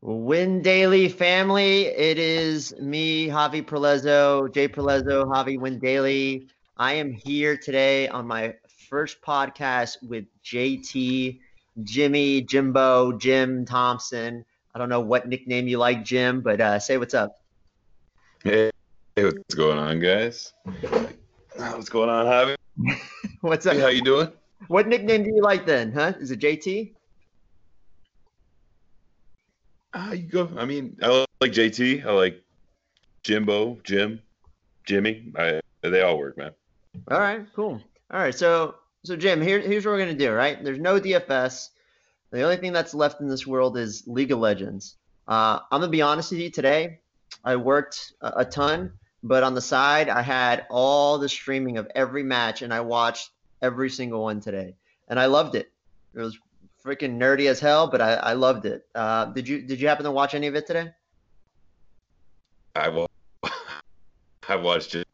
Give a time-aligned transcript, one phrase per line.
[0.00, 6.46] Win Daily family, it is me, Javi Perlezzo, Jay Perlezzo, Javi Win Daily.
[6.76, 8.54] I am here today on my
[8.88, 11.40] first podcast with JT,
[11.82, 14.44] Jimmy, Jimbo, Jim Thompson.
[14.72, 17.40] I don't know what nickname you like, Jim, but uh, say what's up.
[18.44, 18.70] Hey,
[19.16, 20.52] what's going on, guys?
[21.56, 22.56] What's going on, Javi?
[23.40, 23.74] what's up?
[23.74, 24.30] Hey, how you doing?
[24.68, 26.12] What nickname do you like then, huh?
[26.20, 26.94] Is it JT?
[30.00, 30.48] Ah, you go.
[30.56, 32.06] I mean, I like JT.
[32.06, 32.40] I like
[33.24, 34.20] Jimbo, Jim,
[34.86, 35.32] Jimmy.
[35.36, 36.52] I, they all work, man.
[37.10, 37.82] All right, cool.
[38.12, 40.32] All right, so so Jim, here, here's what we're gonna do.
[40.32, 41.70] Right, there's no DFS.
[42.30, 44.94] The only thing that's left in this world is League of Legends.
[45.26, 47.00] Uh, I'm gonna be honest with you today.
[47.44, 48.92] I worked a, a ton,
[49.24, 53.30] but on the side, I had all the streaming of every match, and I watched
[53.62, 54.76] every single one today,
[55.08, 55.72] and I loved it.
[56.14, 56.38] It was
[56.88, 58.86] freaking nerdy as hell, but I, I loved it.
[58.94, 60.90] Uh, did you did you happen to watch any of it today?
[62.74, 63.08] I will.
[64.48, 65.06] I watched just,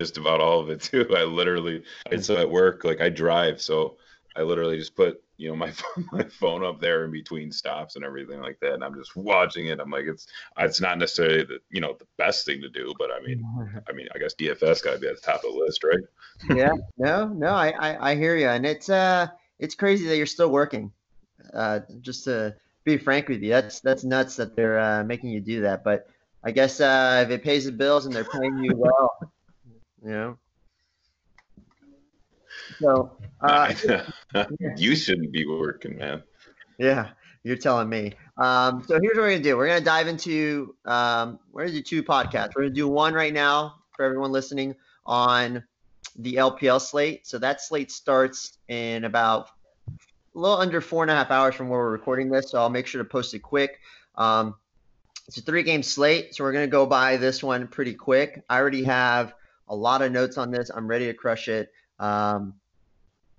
[0.00, 1.06] just about all of it too.
[1.16, 2.84] I literally, it's at work.
[2.84, 3.96] Like I drive, so
[4.36, 5.72] I literally just put you know my
[6.12, 9.66] my phone up there in between stops and everything like that, and I'm just watching
[9.66, 9.80] it.
[9.80, 13.10] I'm like, it's it's not necessarily the you know the best thing to do, but
[13.10, 13.44] I mean,
[13.88, 16.04] I mean, I guess DFS got to be at the top of the list, right?
[16.54, 19.26] yeah, no, no, I, I I hear you, and it's uh
[19.58, 20.92] it's crazy that you're still working.
[21.52, 25.40] Uh, just to be frank with you, that's that's nuts that they're uh, making you
[25.40, 25.84] do that.
[25.84, 26.06] But
[26.42, 29.10] I guess uh, if it pays the bills and they're paying you well,
[30.02, 30.38] you know.
[32.80, 33.72] So uh,
[34.76, 36.22] you shouldn't be working, man.
[36.78, 37.10] Yeah,
[37.42, 38.14] you're telling me.
[38.36, 39.56] Um, so here's what we're gonna do.
[39.56, 42.50] We're gonna dive into um, we're gonna do two podcasts.
[42.54, 44.74] We're gonna do one right now for everyone listening
[45.06, 45.62] on
[46.16, 47.26] the LPL slate.
[47.26, 49.48] So that slate starts in about
[49.88, 52.50] a little under four and a half hours from where we're recording this.
[52.50, 53.80] So I'll make sure to post it quick.
[54.16, 54.54] Um,
[55.26, 56.34] it's a three game slate.
[56.34, 58.42] So we're going to go by this one pretty quick.
[58.48, 59.34] I already have
[59.68, 60.70] a lot of notes on this.
[60.74, 61.72] I'm ready to crush it.
[61.98, 62.54] Um,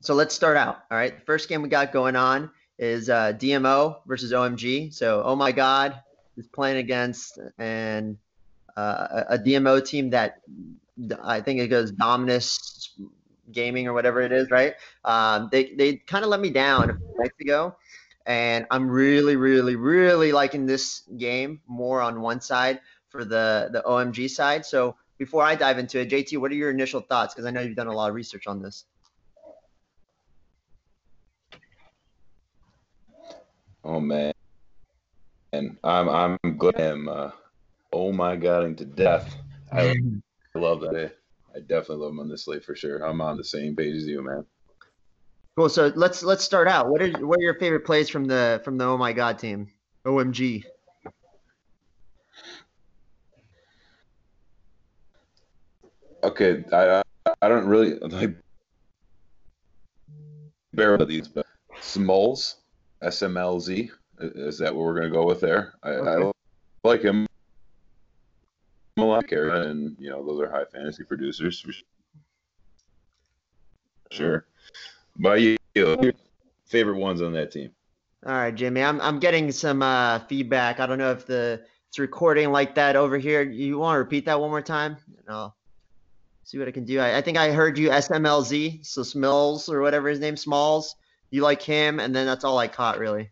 [0.01, 0.83] so let's start out.
[0.89, 1.17] All right.
[1.17, 4.93] The first game we got going on is uh, DMO versus OMG.
[4.93, 5.99] So, oh my God,
[6.37, 8.17] is playing against and
[8.75, 10.41] uh, a DMO team that
[11.23, 12.93] I think it goes Dominus
[13.51, 14.75] Gaming or whatever it is, right?
[15.03, 17.75] Um, they they kind of let me down a few nights ago,
[18.25, 22.79] and I'm really, really, really liking this game more on one side
[23.09, 24.65] for the the OMG side.
[24.65, 27.33] So before I dive into it, JT, what are your initial thoughts?
[27.33, 28.85] Because I know you've done a lot of research on this.
[33.83, 34.33] Oh man,
[35.53, 37.31] and I'm I'm glad I'm uh,
[37.93, 39.35] oh my god to death.
[39.71, 39.95] I I
[40.65, 40.95] love that.
[40.95, 41.09] Eh?
[41.55, 42.99] I definitely love him on this slate for sure.
[42.99, 44.45] I'm on the same page as you, man.
[45.55, 45.69] Cool.
[45.69, 46.89] So let's let's start out.
[46.89, 49.71] What are what are your favorite plays from the from the Oh My God team?
[50.05, 50.63] OMG.
[56.23, 57.01] Okay, I
[57.41, 58.35] I don't really like
[60.73, 61.45] bear with these, but
[61.79, 62.57] Smalls,
[63.03, 63.89] SMLZ,
[64.19, 65.73] is that what we're gonna go with there?
[65.83, 66.27] I, okay.
[66.27, 67.27] I like him
[68.97, 71.71] Malaka, and you know those are high fantasy producers for
[74.11, 74.45] sure.
[75.17, 76.13] But you, your
[76.65, 77.71] favorite ones on that team?
[78.25, 78.81] All right, Jimmy.
[78.81, 80.79] I'm I'm getting some uh, feedback.
[80.79, 83.41] I don't know if the it's recording like that over here.
[83.41, 84.97] You want to repeat that one more time?
[85.27, 85.55] I'll
[86.43, 86.99] see what I can do.
[86.99, 90.95] I, I think I heard you SMLZ, so Smalls or whatever his name, Smalls.
[91.31, 93.31] You like him, and then that's all I caught really.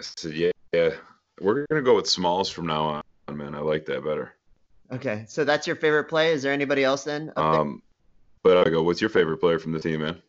[0.00, 0.90] So yeah, yeah.
[1.42, 3.54] We're gonna go with Smalls from now on, man.
[3.54, 4.34] I like that better.
[4.92, 6.32] Okay, so that's your favorite play.
[6.32, 7.32] Is there anybody else then?
[7.36, 7.82] Um,
[8.42, 8.82] but I go.
[8.82, 10.22] What's your favorite player from the team, man?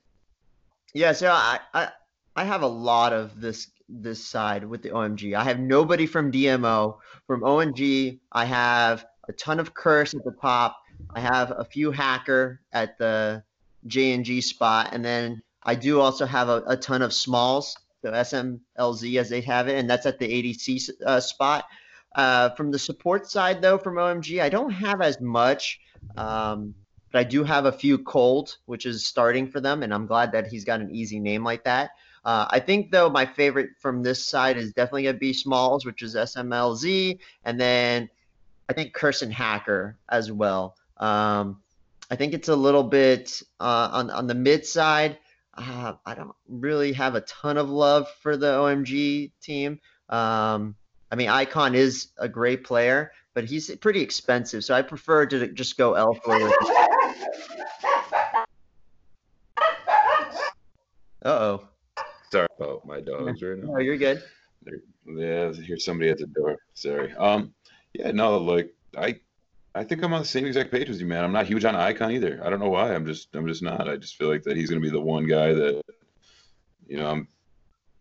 [0.94, 1.90] Yeah, so I, I
[2.36, 5.36] I have a lot of this this side with the OMG.
[5.36, 6.98] I have nobody from DMO.
[7.28, 10.78] From OMG, I have a ton of Curse at the top.
[11.14, 13.44] I have a few Hacker at the
[13.86, 17.78] J and G spot, and then I do also have a, a ton of Smalls
[18.04, 21.66] the SMLZ as they have it, and that's at the ADC uh, spot.
[22.16, 25.80] Uh, from the support side, though, from OMG, I don't have as much,
[26.16, 26.76] um,
[27.12, 30.32] but I do have a few cold, which is starting for them, and I'm glad
[30.34, 31.92] that he's got an easy name like that.
[32.24, 35.86] Uh, I think, though, my favorite from this side is definitely going to be Smalls,
[35.86, 38.10] which is SMLZ, and then
[38.70, 40.76] I think Curse and Hacker as well.
[40.98, 41.62] Um,
[42.12, 45.18] I think it's a little bit uh, on on the mid side
[45.56, 49.80] uh, I don't really have a ton of love for the OMG team.
[50.10, 50.76] Um,
[51.12, 55.48] I mean, Icon is a great player, but he's pretty expensive, so I prefer to
[55.50, 56.50] just go elsewhere.
[61.26, 61.68] Uh oh.
[62.32, 63.76] Sorry about my dogs right now.
[63.76, 64.22] Oh, you're good.
[65.06, 66.58] Yeah, here's somebody at the door.
[66.74, 67.14] Sorry.
[67.14, 67.54] Um,
[67.94, 69.20] yeah, no, like I,
[69.76, 71.24] I think I'm on the same exact page as you, man.
[71.24, 72.40] I'm not huge on Icon either.
[72.44, 72.94] I don't know why.
[72.94, 73.90] I'm just, I'm just not.
[73.90, 75.82] I just feel like that he's gonna be the one guy that,
[76.88, 77.28] you know, I'm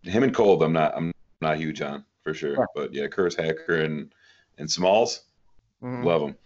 [0.02, 0.62] him and Cold.
[0.62, 2.56] I'm not, I'm not huge on for sure.
[2.58, 2.64] Yeah.
[2.74, 4.12] But yeah, Curse Hacker and
[4.58, 5.22] and Smalls,
[5.82, 6.04] mm-hmm.
[6.04, 6.36] love them.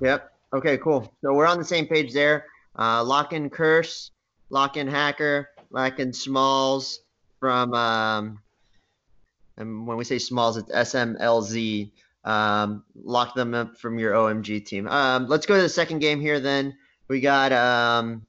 [0.00, 0.32] Yep.
[0.54, 1.12] Okay, cool.
[1.20, 2.46] So we're on the same page there.
[2.78, 4.12] Uh, lock in Curse,
[4.50, 7.00] lock in Hacker, lock in Smalls
[7.38, 8.38] from um,
[9.56, 11.90] and when we say Smalls, it's SMLZ.
[12.24, 14.88] Um, lock them up from your OMG team.
[14.88, 16.40] Um, let's go to the second game here.
[16.40, 16.76] Then
[17.08, 17.52] we got.
[17.52, 18.24] Um,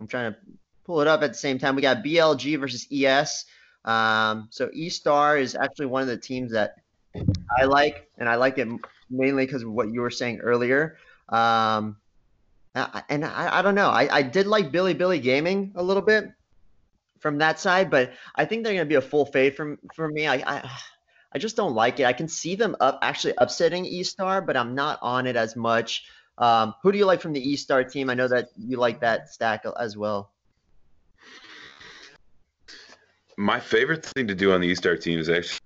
[0.00, 0.38] I'm trying to
[0.84, 1.76] pull it up at the same time.
[1.76, 3.44] We got BLG versus ES.
[3.84, 6.76] Um, so E Star is actually one of the teams that
[7.58, 8.68] I like, and I like it
[9.10, 10.98] mainly because of what you were saying earlier.
[11.28, 11.96] Um,
[13.08, 13.88] and I, I don't know.
[13.88, 16.30] I, I did like Bilibili Gaming a little bit
[17.18, 20.08] from that side, but I think they're going to be a full fade from for
[20.08, 20.26] me.
[20.26, 20.70] I, I
[21.32, 22.06] I just don't like it.
[22.06, 25.56] I can see them up actually upsetting E Star, but I'm not on it as
[25.56, 26.04] much.
[26.38, 28.08] Um, who do you like from the E Star team?
[28.10, 30.32] I know that you like that stack as well.
[33.36, 35.60] My favorite thing to do on the E Star team is actually,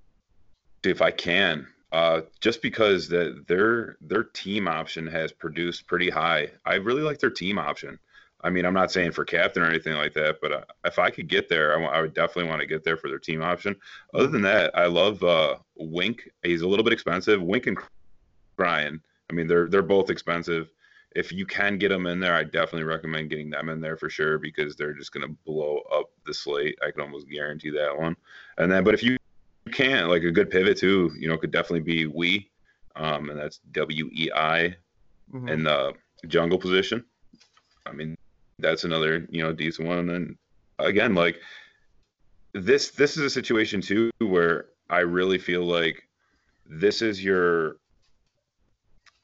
[0.84, 6.50] if I can, uh, just because that their their team option has produced pretty high.
[6.64, 7.98] I really like their team option.
[8.44, 11.10] I mean, I'm not saying for captain or anything like that, but uh, if I
[11.10, 13.76] could get there, I, would definitely want to get there for their team option.
[14.14, 16.28] Other than that, I love uh, Wink.
[16.42, 17.40] He's a little bit expensive.
[17.40, 17.78] Wink and
[18.56, 19.00] Brian.
[19.30, 20.72] I mean, they're they're both expensive.
[21.14, 24.10] If you can get them in there, I definitely recommend getting them in there for
[24.10, 26.78] sure because they're just going to blow up the slate.
[26.86, 28.16] I can almost guarantee that one.
[28.58, 29.18] And then, but if you
[29.72, 32.50] can't, like a good pivot too, you know, could definitely be we,
[32.96, 34.74] um, and that's W E I
[35.32, 35.48] mm-hmm.
[35.48, 35.92] in the
[36.26, 37.04] jungle position.
[37.86, 38.16] I mean,
[38.62, 40.10] that's another you know decent one.
[40.10, 40.36] And
[40.78, 41.40] again, like
[42.54, 46.08] this this is a situation too where I really feel like
[46.66, 47.76] this is your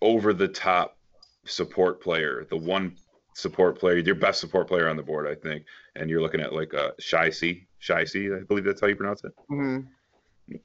[0.01, 0.97] over the top
[1.45, 2.97] support player, the one
[3.35, 5.65] support player, your best support player on the board, I think.
[5.97, 8.97] And you're looking at like a uh, ShiauC, Shy C, I believe that's how you
[8.97, 9.33] pronounce it.
[9.51, 10.57] Mm-hmm.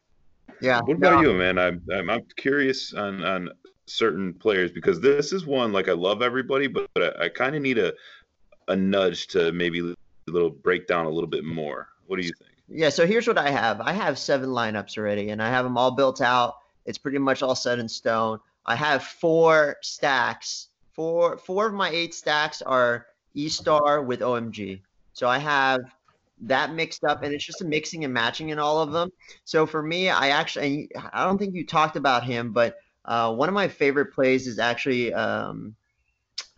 [0.61, 0.81] Yeah.
[0.81, 1.57] What about you, man?
[1.57, 3.49] I'm, I'm, I'm curious on on
[3.85, 7.55] certain players because this is one like I love everybody, but, but I, I kind
[7.55, 7.93] of need a
[8.67, 9.95] a nudge to maybe a
[10.31, 11.89] little break down a little bit more.
[12.07, 12.51] What do you think?
[12.69, 13.81] Yeah, so here's what I have.
[13.81, 16.57] I have seven lineups already, and I have them all built out.
[16.85, 18.39] It's pretty much all set in stone.
[18.65, 20.69] I have four stacks.
[20.93, 24.81] Four four of my eight stacks are E Star with OMG.
[25.13, 25.81] So I have
[26.41, 29.11] that mixed up, and it's just a mixing and matching in all of them.
[29.43, 33.49] So for me, I actually I don't think you talked about him, but uh, one
[33.49, 35.75] of my favorite plays is actually um,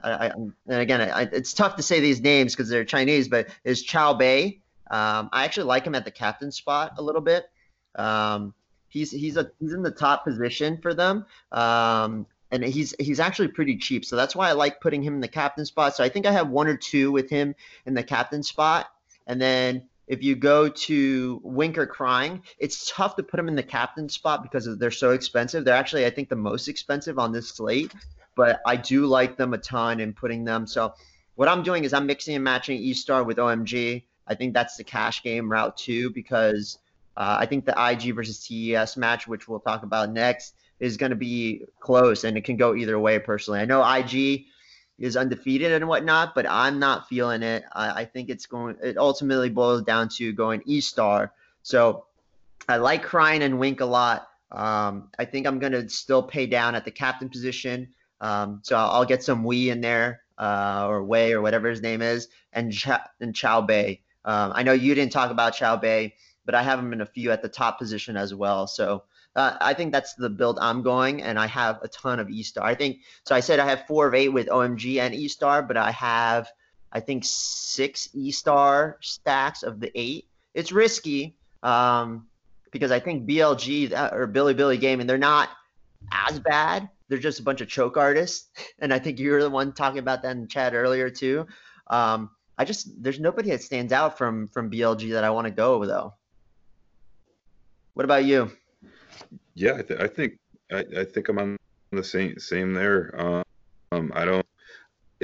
[0.04, 3.48] I, I, and again, I, it's tough to say these names because they're Chinese, but
[3.63, 4.62] is Chao Bei.
[4.89, 7.45] Um, I actually like him at the captain spot a little bit.
[7.95, 8.54] Um,
[8.89, 13.48] he's he's a he's in the top position for them, um, and he's he's actually
[13.48, 14.06] pretty cheap.
[14.06, 15.95] So that's why I like putting him in the captain spot.
[15.95, 17.56] So I think I have one or two with him
[17.86, 18.88] in the captain spot,
[19.25, 23.63] and then if you go to Winker Cryin, it's tough to put them in the
[23.63, 25.66] captain spot because they're so expensive.
[25.66, 27.92] They're actually, I think, the most expensive on this slate
[28.36, 30.68] but I do like them a ton and putting them.
[30.68, 30.94] So
[31.36, 34.04] what I'm doing is I'm mixing and matching E Star with OMG.
[34.28, 36.80] I think that's the cash game route too because
[37.18, 41.12] uh, I think the IG versus TES match, which we'll talk about next, is going
[41.12, 43.19] to be close and it can go either way.
[43.19, 44.45] Personally, I know IG
[44.98, 47.64] is undefeated and whatnot, but I'm not feeling it.
[47.74, 48.78] I, I think it's going.
[48.83, 51.31] It ultimately boils down to going E Star.
[51.64, 52.06] So
[52.68, 54.30] I like Cryin and Wink a lot.
[54.52, 57.90] Um, I think I'm going to still pay down at the captain position.
[58.22, 62.02] Um, so I'll, get some Wee in there uh, or Wei or whatever his name
[62.02, 64.02] is, and Ch- and Chao Bei.
[64.24, 66.14] Um, I know you didn't talk about Chao Bei,
[66.45, 68.68] but I have him in a few at the top position as well.
[68.68, 69.04] So
[69.36, 72.42] uh, I think that's the build I'm going, and I have a ton of E
[72.42, 72.66] Star.
[72.66, 73.36] I think so.
[73.36, 76.48] I said I have four of eight with OMG and E Star, but I have
[76.92, 80.26] I think six E Star stacks of the eight.
[80.54, 82.28] It's risky um,
[82.72, 85.50] because I think BLG uh, or Bilibili Gaming they're not
[86.12, 88.50] as bad, they're just a bunch of choke artists.
[88.80, 91.47] And I think you were the one talking about that in chat earlier too.
[91.88, 95.52] Um, I just there's nobody that stands out from from BLG that I want to
[95.52, 96.14] go though.
[97.94, 98.52] What about you?
[99.56, 100.33] Yeah, I, th- I think
[100.71, 101.57] I, I, think I'm on
[101.92, 103.14] the same same there.
[103.19, 104.45] Um, I don't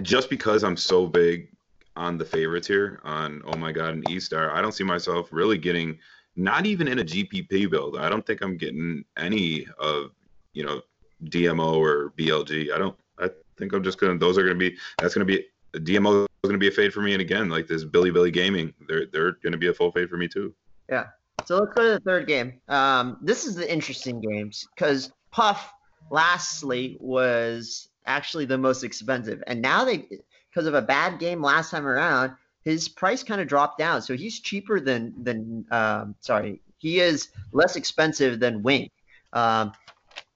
[0.01, 1.49] just because I'm so big
[1.95, 4.51] on the favorites here on Oh My God and E Star.
[4.51, 5.99] I don't see myself really getting
[6.37, 7.97] not even in a GPP build.
[7.97, 10.11] I don't think I'm getting any of
[10.53, 10.81] you know
[11.25, 12.71] DMO or BLG.
[12.73, 12.97] I don't.
[13.19, 14.17] I think I'm just gonna.
[14.17, 14.77] Those are gonna be.
[14.99, 17.13] That's gonna be DMO is gonna be a fade for me.
[17.13, 20.27] And again, like this Bilibili Gaming, they're they're gonna be a full fade for me
[20.27, 20.53] too.
[20.89, 21.07] Yeah.
[21.45, 22.59] So let's go to the third game.
[22.67, 25.73] Um, this is the interesting games because Puff
[26.09, 30.07] lastly was actually the most expensive, and now they
[30.49, 34.01] because of a bad game last time around, his price kind of dropped down.
[34.01, 38.91] So he's cheaper than than um, sorry, he is less expensive than Wink.
[39.33, 39.71] Um,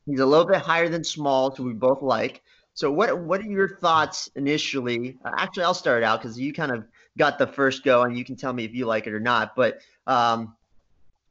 [0.06, 2.42] he's a little bit higher than Small, so we both like.
[2.74, 5.18] So what what are your thoughts initially?
[5.26, 6.86] Actually, I'll start out because you kind of
[7.18, 9.56] got the first go, and you can tell me if you like it or not.
[9.56, 10.56] But um,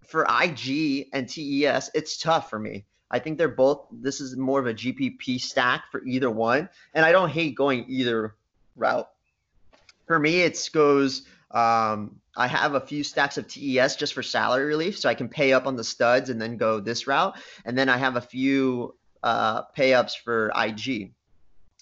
[0.03, 2.85] for IG and TES, it's tough for me.
[3.11, 3.87] I think they're both.
[3.93, 7.85] This is more of a GPP stack for either one, and I don't hate going
[7.89, 8.35] either
[8.77, 9.11] route.
[10.07, 11.23] For me, it goes.
[11.51, 15.29] Um, I have a few stacks of TES just for salary relief, so I can
[15.29, 18.21] pay up on the studs and then go this route, and then I have a
[18.21, 21.13] few uh, pay ups for IG.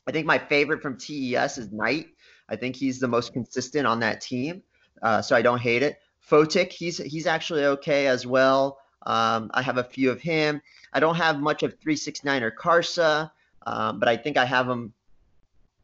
[0.06, 2.08] I think my favorite from TES is Knight.
[2.48, 4.62] I think he's the most consistent on that team,
[5.02, 5.98] uh, so I don't hate it.
[6.28, 8.78] Fotic, he's he's actually okay as well.
[9.06, 10.60] Um, I have a few of him.
[10.92, 13.30] I don't have much of 369 or Karsa,
[13.66, 14.92] um, but I think I have them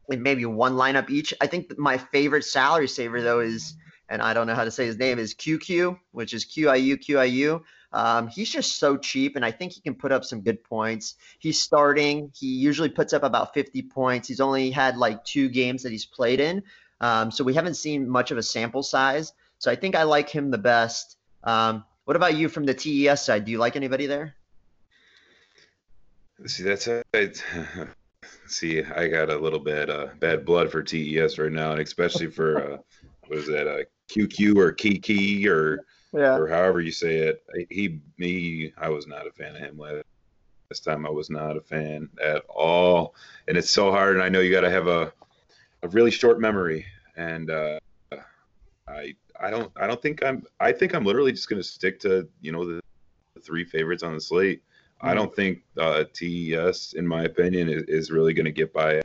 [0.09, 1.33] in maybe one lineup each.
[1.41, 3.75] I think my favorite salary saver though is,
[4.09, 7.61] and I don't know how to say his name, is QQ, which is QIU QIU.
[7.91, 11.15] Um, he's just so cheap, and I think he can put up some good points.
[11.39, 12.31] He's starting.
[12.35, 14.27] He usually puts up about 50 points.
[14.27, 16.63] He's only had like two games that he's played in,
[17.01, 19.33] um, so we haven't seen much of a sample size.
[19.59, 21.17] So I think I like him the best.
[21.43, 23.45] Um, what about you from the TES side?
[23.45, 24.35] Do you like anybody there?
[26.45, 27.03] See, that's a,
[28.47, 32.27] see, I got a little bit uh, bad blood for TES right now, and especially
[32.27, 32.77] for uh,
[33.27, 36.35] what is that, uh, QQ or Kiki or yeah.
[36.35, 37.43] or however you say it.
[37.69, 41.05] He, me, I was not a fan of him last time.
[41.05, 43.15] I was not a fan at all,
[43.47, 44.15] and it's so hard.
[44.15, 45.13] And I know you got to have a
[45.83, 46.85] a really short memory,
[47.15, 47.79] and uh,
[48.87, 51.99] I I don't I don't think I'm I think I'm literally just going to stick
[52.01, 52.81] to you know the,
[53.35, 54.63] the three favorites on the slate.
[55.01, 59.01] I don't think uh, TES, in my opinion, is, is really going to get by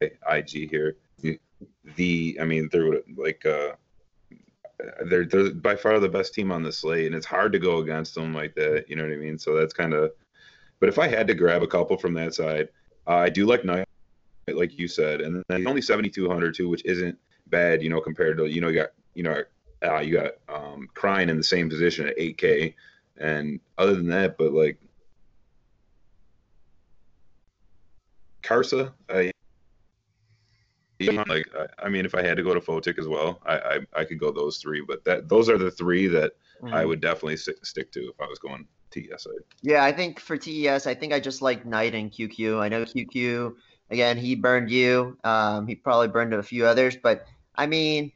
[0.00, 0.96] IG here.
[1.98, 3.72] The, I mean, they're like, uh,
[5.04, 7.78] they're, they're by far the best team on the slate, and it's hard to go
[7.78, 8.84] against them like that.
[8.88, 9.38] You know what I mean?
[9.38, 10.12] So that's kind of.
[10.80, 12.68] But if I had to grab a couple from that side,
[13.08, 13.84] uh, I do like Knight,
[14.46, 18.46] like you said, and then only 7,200 too, which isn't bad, you know, compared to
[18.46, 19.42] you know you got you know
[19.84, 22.74] uh, you got um, Cryin in the same position at 8K.
[23.18, 24.78] And other than that, but like
[28.42, 29.32] Karsa, I
[31.00, 31.46] like
[31.78, 34.18] I mean, if I had to go to Fotic as well, I, I, I could
[34.18, 34.82] go those three.
[34.86, 36.74] But that those are the three that mm-hmm.
[36.74, 39.26] I would definitely stick, stick to if I was going TES.
[39.62, 42.60] Yeah, I think for TES, I think I just like Knight and QQ.
[42.60, 43.54] I know QQ
[43.90, 44.16] again.
[44.16, 45.18] He burned you.
[45.24, 48.12] Um, he probably burned a few others, but I mean,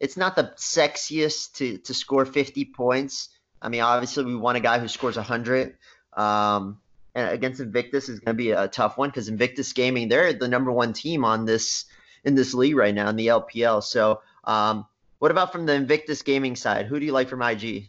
[0.00, 3.28] it's not the sexiest to to score 50 points.
[3.60, 5.76] I mean, obviously, we want a guy who scores 100.
[6.16, 6.78] Um,
[7.14, 10.48] and against Invictus is going to be a tough one because Invictus Gaming, they're the
[10.48, 11.84] number one team on this
[12.24, 13.82] in this league right now in the LPL.
[13.82, 14.86] So, um,
[15.18, 16.86] what about from the Invictus Gaming side?
[16.86, 17.88] Who do you like from IG?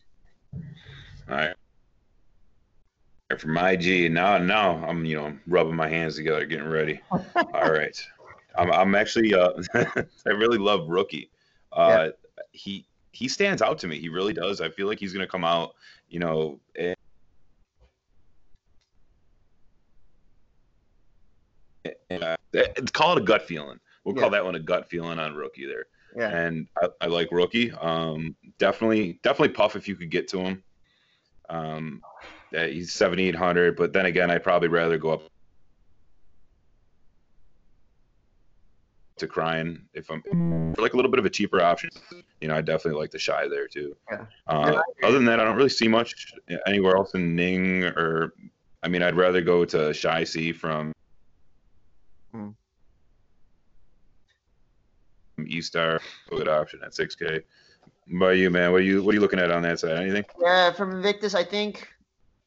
[1.30, 1.56] All right.
[3.40, 7.02] From IG, now, now I'm you know rubbing my hands together, getting ready.
[7.12, 8.00] All right,
[8.56, 11.32] I'm, I'm actually uh, I really love rookie.
[11.74, 12.44] Uh, yeah.
[12.52, 14.00] He he stands out to me.
[14.00, 14.62] He really does.
[14.62, 15.74] I feel like he's going to come out,
[16.08, 16.96] you know, and,
[22.24, 22.36] uh,
[22.94, 23.80] call it a gut feeling.
[24.06, 24.22] We'll yeah.
[24.22, 25.88] call that one a gut feeling on rookie there.
[26.16, 26.30] Yeah.
[26.30, 27.72] And I, I like rookie.
[27.74, 30.64] Um, definitely, definitely puff if you could get to him.
[31.50, 32.02] Um,
[32.52, 35.24] he's 7,800, but then again, I'd probably rather go up
[39.18, 40.22] to crying if I'm
[40.76, 41.90] for like a little bit of a cheaper option.
[42.42, 43.96] You know, I definitely like the shy there too.
[44.12, 44.26] Yeah.
[44.48, 46.34] Uh, other than that, I don't really see much
[46.68, 48.34] anywhere else in Ning or.
[48.84, 50.94] I mean, I'd rather go to ShiauC from
[55.48, 56.00] E Star.
[56.30, 57.44] Good option at 6K.
[58.20, 59.98] By you, man, what are you what are you looking at on that side?
[59.98, 60.26] Anything?
[60.40, 61.88] Yeah, from Invictus, I think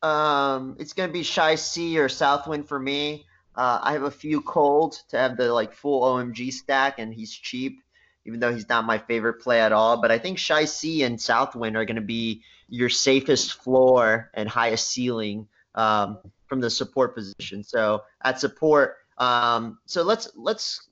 [0.02, 3.26] um, it's gonna be ShiauC or Southwind for me.
[3.56, 7.32] Uh, I have a few cold to have the like full OMG stack, and he's
[7.32, 7.80] cheap,
[8.24, 10.00] even though he's not my favorite play at all.
[10.00, 15.48] But I think ShiauC and Southwind are to be your safest floor and highest ceiling
[15.74, 17.64] um, from the support position.
[17.64, 20.88] So at support, um, so let's let's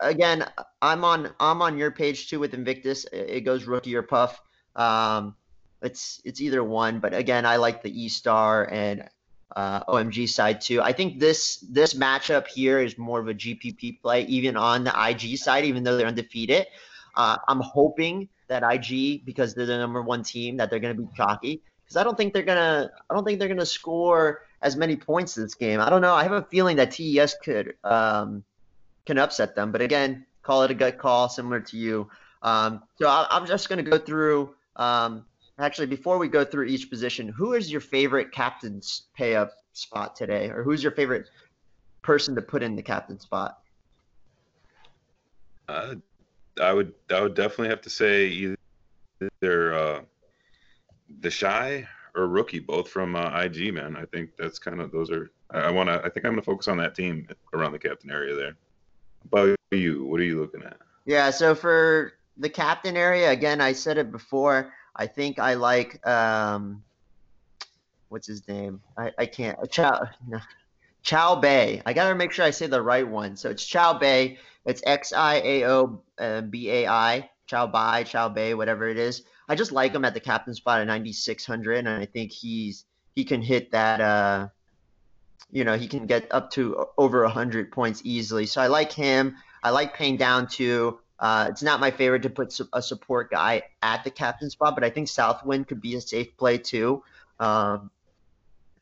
[0.00, 0.44] again,
[0.82, 3.06] I'm on I'm on your page too with Invictus.
[3.12, 4.40] It goes rookie or puff.
[4.76, 5.34] Um,
[5.82, 9.08] it's it's either one, but again, I like the E Star and
[9.54, 10.82] uh, OMG side too.
[10.82, 15.08] I think this this matchup here is more of a GPP play, even on the
[15.08, 16.66] IG side, even though they're undefeated.
[17.16, 21.02] Uh, I'm hoping that IG because they're the number one team that they're going to
[21.02, 24.76] be chalky because I don't think they're gonna I don't think they're gonna score as
[24.76, 25.80] many points in this game.
[25.80, 26.14] I don't know.
[26.14, 28.44] I have a feeling that TES could um,
[29.08, 32.10] can upset them, but again, call it a gut call, similar to you.
[32.42, 34.54] Um, so I, am just gonna go through.
[34.76, 35.24] Um,
[35.58, 40.14] actually, before we go through each position, who is your favorite captain's pay up spot
[40.14, 41.30] today, or who's your favorite
[42.02, 43.60] person to put in the captain spot?
[45.70, 45.94] Uh,
[46.60, 48.26] I would I would definitely have to say
[49.40, 50.00] either uh,
[51.20, 53.72] the shy or rookie, both from uh, IG.
[53.72, 55.30] Man, I think that's kind of those are.
[55.50, 55.94] I want to.
[55.94, 58.54] I think I'm going to focus on that team around the captain area there.
[59.24, 60.78] About you, what are you looking at?
[61.04, 64.72] Yeah, so for the captain area, again, I said it before.
[64.96, 66.82] I think I like um,
[68.08, 68.80] what's his name?
[68.96, 69.58] I, I can't.
[69.70, 70.38] Chow, no,
[71.02, 71.82] Chow Bay.
[71.86, 73.36] I gotta make sure I say the right one.
[73.36, 74.38] So it's Chow Bay.
[74.64, 77.30] It's X I A O uh, B A I.
[77.46, 79.22] Chow Bai, Chow Bay, whatever it is.
[79.48, 82.84] I just like him at the captain spot at 9600, and I think he's
[83.16, 84.00] he can hit that.
[84.00, 84.48] Uh,
[85.50, 88.46] you know, he can get up to over 100 points easily.
[88.46, 89.36] So I like him.
[89.62, 90.98] I like paying down to.
[91.18, 94.84] Uh, it's not my favorite to put a support guy at the captain spot, but
[94.84, 97.02] I think Southwind could be a safe play too.
[97.40, 97.90] Um,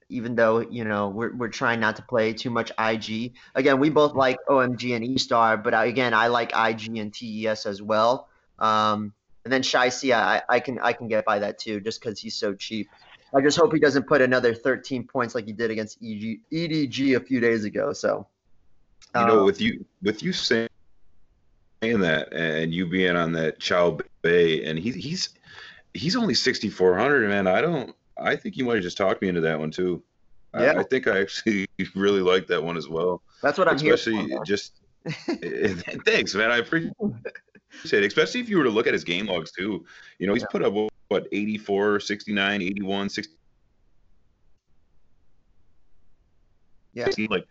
[0.08, 3.32] even though you know we're we're trying not to play too much IG.
[3.54, 7.66] Again, we both like OMG and E Star, but again, I like IG and TES
[7.66, 8.28] as well.
[8.58, 9.12] Um,
[9.44, 12.34] and then ShiauC, I, I can I can get by that too, just because he's
[12.34, 12.88] so cheap.
[13.36, 17.16] I just hope he doesn't put another 13 points like he did against EG, EDG
[17.16, 17.92] a few days ago.
[17.92, 18.26] So,
[19.14, 20.68] you know, uh, with you with you saying
[21.82, 25.30] that and you being on that Chow Bay, and he, he's
[25.92, 27.46] he's only 6,400, man.
[27.46, 27.94] I don't.
[28.18, 30.02] I think you might have just talked me into that one too.
[30.54, 30.72] Yeah.
[30.72, 33.20] I, I think I actually really like that one as well.
[33.42, 34.72] That's what I'm Especially just.
[35.06, 36.50] thanks, man.
[36.50, 36.92] I appreciate
[37.92, 39.84] it, especially if you were to look at his game logs too.
[40.18, 40.72] You know, he's put up
[41.08, 43.34] what 84, 69, 81, 60.
[46.94, 47.08] Yeah.
[47.28, 47.46] Like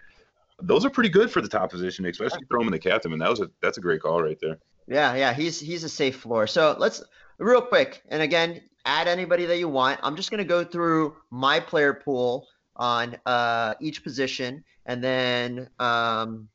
[0.62, 3.12] those are pretty good for the top position, especially throw him in the captain.
[3.14, 4.58] And that was a that's a great call right there.
[4.88, 6.48] Yeah, yeah, he's he's a safe floor.
[6.48, 7.04] So let's
[7.38, 10.00] real quick, and again, add anybody that you want.
[10.04, 16.48] I'm just gonna go through my player pool on uh, each position, and then um,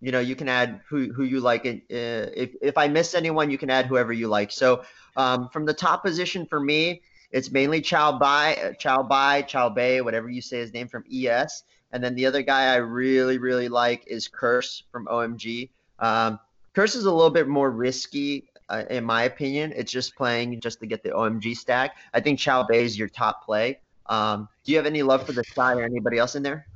[0.00, 3.50] you know you can add who who you like uh, if if i miss anyone
[3.50, 4.52] you can add whoever you like.
[4.52, 4.84] So
[5.16, 10.00] um, from the top position for me it's mainly chow bai chow bai chow bay
[10.00, 13.68] whatever you say his name from es and then the other guy i really really
[13.68, 16.38] like is curse from omg um,
[16.74, 19.72] curse is a little bit more risky uh, in my opinion.
[19.76, 21.96] It's just playing just to get the omg stack.
[22.12, 23.78] I think chow bay is your top play.
[24.06, 26.66] Um, do you have any love for the sky or anybody else in there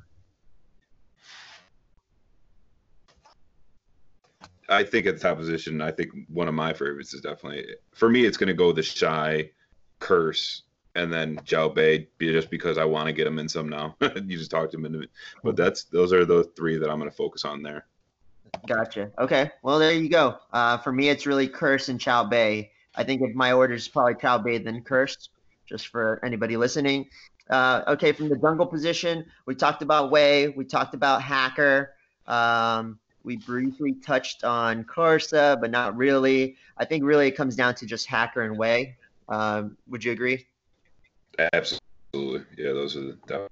[4.71, 8.09] I think at the top position, I think one of my favorites is definitely for
[8.09, 8.25] me.
[8.25, 9.51] It's going to go the shy,
[9.99, 10.63] curse,
[10.95, 13.97] and then Zhao Bei, just because I want to get him in some now.
[14.01, 15.11] you just talked him into it,
[15.43, 17.87] but that's those are the three that I'm going to focus on there.
[18.67, 19.11] Gotcha.
[19.19, 19.51] Okay.
[19.63, 20.37] Well, there you go.
[20.53, 22.71] Uh, for me, it's really Curse and Chow Bei.
[22.95, 25.31] I think if my order is probably Chow Bei then Curse,
[25.69, 27.07] just for anybody listening.
[27.49, 30.49] Uh, okay, from the jungle position, we talked about Wei.
[30.49, 31.95] We talked about Hacker.
[32.27, 36.57] Um, we briefly touched on Karsa, but not really.
[36.77, 38.97] I think really it comes down to just Hacker and Wei.
[39.29, 40.47] Um, would you agree?
[41.53, 42.45] Absolutely.
[42.57, 43.49] Yeah, those are the,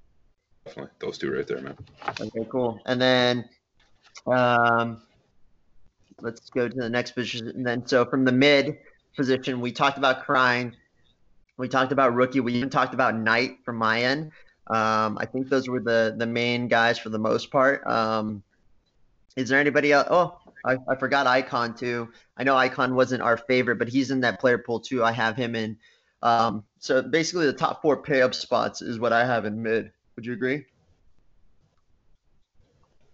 [0.65, 1.77] definitely those two right there, man.
[2.21, 2.81] Okay, cool.
[2.87, 3.49] And then
[4.27, 5.03] um,
[6.21, 7.49] let's go to the next position.
[7.49, 8.79] And then so from the mid
[9.17, 10.75] position, we talked about crying.
[11.57, 12.41] We talked about rookie.
[12.41, 14.33] We even talked about Knight from my end.
[14.69, 17.87] Um, I think those were the the main guys for the most part.
[17.87, 18.43] Um,
[19.39, 20.09] is there anybody else?
[20.11, 22.09] Oh, I, I forgot Icon too.
[22.37, 25.05] I know Icon wasn't our favorite, but he's in that player pool too.
[25.05, 25.79] I have him in.
[26.23, 29.93] Um, so basically, the top four pay up spots is what I have in mid.
[30.17, 30.65] Would you agree?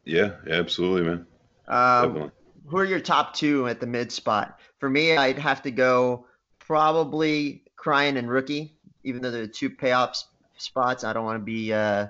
[0.07, 1.27] Yeah, absolutely, man.
[1.69, 2.33] Um,
[2.67, 4.61] who are your top two at the mid spot?
[4.79, 6.27] For me, I'd have to go
[6.59, 10.25] probably Cryin and Rookie, even though they're two payoff
[10.57, 11.05] spots.
[11.05, 12.09] I don't want to be uh,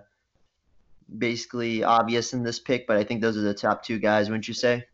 [1.18, 4.48] basically obvious in this pick, but I think those are the top two guys, wouldn't
[4.48, 4.84] you say?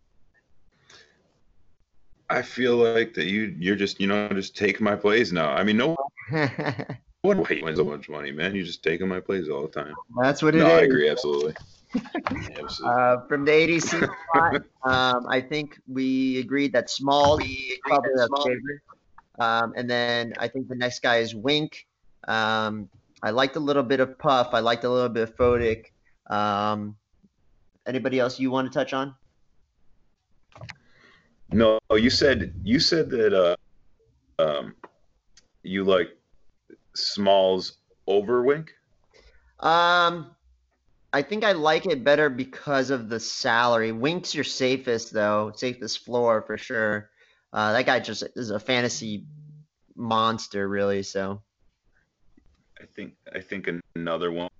[2.28, 5.50] I feel like that you you're just you know just taking my plays now.
[5.50, 5.96] I mean, no
[7.22, 8.54] one wins so much money, man.
[8.54, 9.94] You're just taking my plays all the time.
[10.22, 10.72] That's what it no, is.
[10.72, 11.54] I agree, absolutely.
[12.24, 12.70] absolutely.
[12.84, 17.38] Uh, from the ADC spot, um, I think we agreed that small
[17.82, 18.12] probably
[18.44, 18.80] favorite.
[19.40, 21.86] Um, and then I think the next guy is Wink.
[22.28, 22.88] Um,
[23.22, 24.50] I liked a little bit of Puff.
[24.52, 25.86] I liked a little bit of Fotic.
[26.30, 26.96] Um,
[27.86, 29.14] anybody else you want to touch on?
[31.52, 33.56] No, you said you said that uh,
[34.40, 34.76] um,
[35.64, 36.16] you like
[36.94, 38.72] Smalls over Wink?
[39.58, 40.34] Um,
[41.12, 43.90] I think I like it better because of the salary.
[43.90, 47.10] Wink's your safest though, safest floor for sure.
[47.52, 49.26] Uh, that guy just is a fantasy
[49.96, 51.02] monster, really.
[51.02, 51.42] So
[52.80, 54.50] I think I think another one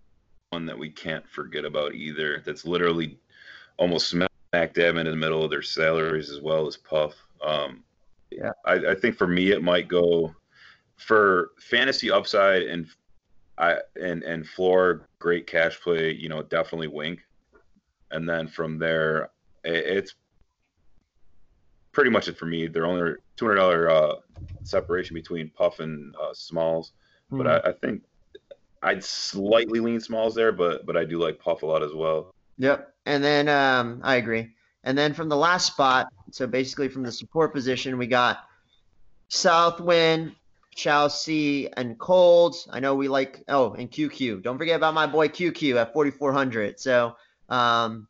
[0.50, 2.42] one that we can't forget about either.
[2.44, 3.18] That's literally
[3.76, 7.14] almost smack dab in the middle of their salaries as well as Puff.
[7.42, 7.84] Um,
[8.30, 10.34] yeah, I, I think for me it might go
[10.96, 12.86] for fantasy upside and
[13.58, 16.12] I and and floor great cash play.
[16.12, 17.20] You know, definitely Wink,
[18.10, 19.30] and then from there
[19.64, 20.14] it, it's
[21.92, 22.66] pretty much it for me.
[22.66, 24.14] They're only two hundred dollar uh,
[24.64, 26.92] separation between Puff and uh, Smalls,
[27.32, 27.42] mm-hmm.
[27.42, 27.66] but hmm.
[27.66, 28.02] I, I, think
[28.82, 32.34] I'd slightly lean Smalls there, but but I do like Puff a lot as well.
[32.58, 34.54] Yep, and then um, I agree.
[34.84, 38.44] And then from the last spot, so basically from the support position, we got
[39.28, 40.34] Southwind,
[40.76, 42.68] ShiauC, and Colds.
[42.70, 44.42] I know we like oh, and QQ.
[44.42, 46.80] Don't forget about my boy QQ at 4400.
[46.80, 47.16] So
[47.48, 48.08] um,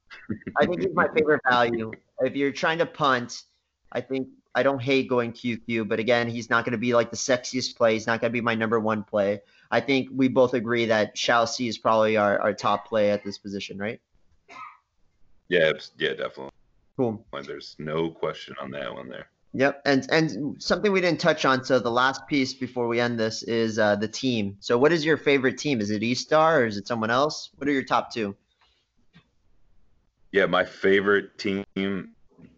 [0.57, 1.91] I think he's my favorite value.
[2.21, 3.43] If you're trying to punt,
[3.93, 7.11] I think I don't hate going QQ, but again, he's not going to be like
[7.11, 7.95] the sexiest play.
[7.95, 9.41] He's not going to be my number one play.
[9.71, 13.39] I think we both agree that ShiauC is probably our, our top play at this
[13.39, 14.01] position, right?
[15.49, 16.51] Yeah, yeah, definitely.
[16.97, 17.25] Cool.
[17.45, 19.29] There's no question on that one there.
[19.53, 21.65] Yep, and and something we didn't touch on.
[21.65, 24.57] So the last piece before we end this is uh, the team.
[24.61, 25.81] So what is your favorite team?
[25.81, 27.51] Is it E Star or is it someone else?
[27.57, 28.37] What are your top two?
[30.31, 31.65] Yeah, my favorite team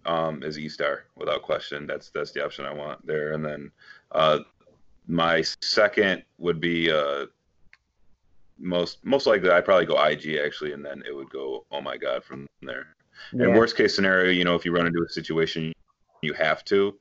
[0.04, 1.86] um, is E Star without question.
[1.86, 3.32] That's that's the option I want there.
[3.32, 3.70] And then
[4.10, 4.40] uh,
[5.06, 7.26] my second would be uh,
[8.58, 11.96] most most likely I'd probably go IG actually, and then it would go oh my
[11.96, 12.94] god from there.
[13.32, 13.46] Yeah.
[13.46, 15.72] And worst case scenario, you know, if you run into a situation
[16.22, 16.96] you have to,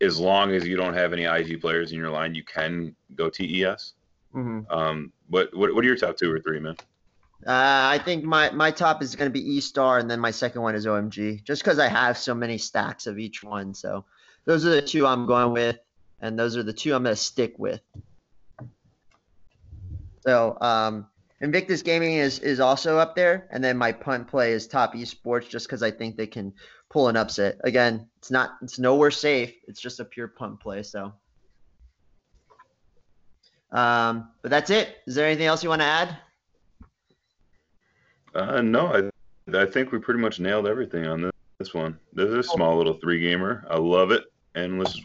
[0.00, 3.30] as long as you don't have any IG players in your line, you can go
[3.30, 3.94] TES.
[4.34, 4.60] Mm-hmm.
[4.70, 6.76] Um, what, what what are your top two or three, man?
[7.46, 10.30] Uh, I think my, my top is going to be E Star, and then my
[10.30, 13.72] second one is OMG, just because I have so many stacks of each one.
[13.72, 14.04] So
[14.44, 15.78] those are the two I'm going with,
[16.20, 17.80] and those are the two I'm going to stick with.
[20.22, 21.06] So um,
[21.40, 25.48] Invictus Gaming is is also up there, and then my punt play is Top Esports,
[25.48, 26.52] just because I think they can
[26.90, 27.56] pull an upset.
[27.64, 29.54] Again, it's not it's nowhere safe.
[29.66, 30.82] It's just a pure punt play.
[30.82, 31.12] So.
[33.72, 34.96] Um, but that's it.
[35.06, 36.16] Is there anything else you want to add?
[38.34, 41.98] Uh, no, I I think we pretty much nailed everything on this, this one.
[42.12, 43.64] This is a small little three gamer.
[43.70, 45.00] I love it, and let's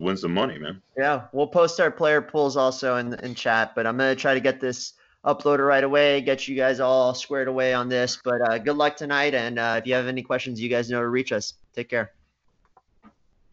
[0.00, 0.82] win some money, man.
[0.96, 4.40] Yeah, we'll post our player pools also in in chat, but I'm gonna try to
[4.40, 8.18] get this uploaded right away, get you guys all squared away on this.
[8.24, 11.00] But uh, good luck tonight, and uh, if you have any questions, you guys know
[11.00, 11.54] to reach us.
[11.74, 12.12] Take care.